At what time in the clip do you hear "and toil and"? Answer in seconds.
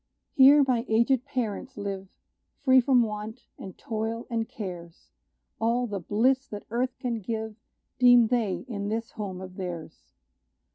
3.59-4.49